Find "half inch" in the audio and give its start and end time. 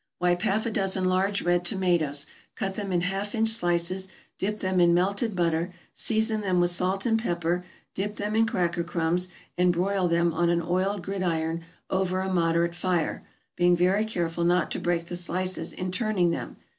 3.01-3.49